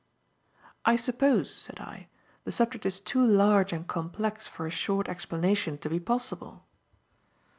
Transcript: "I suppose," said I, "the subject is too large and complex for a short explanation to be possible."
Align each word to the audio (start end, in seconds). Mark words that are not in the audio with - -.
"I 0.83 0.95
suppose," 0.95 1.53
said 1.53 1.79
I, 1.79 2.07
"the 2.43 2.51
subject 2.51 2.87
is 2.87 2.99
too 2.99 3.23
large 3.23 3.71
and 3.71 3.85
complex 3.85 4.47
for 4.47 4.65
a 4.65 4.71
short 4.71 5.07
explanation 5.07 5.77
to 5.77 5.89
be 5.91 5.99
possible." 5.99 6.65